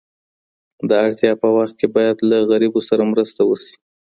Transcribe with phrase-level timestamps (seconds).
[0.87, 3.75] د اړتیا په وخت کي باید له غریبو سره مرسته وسي.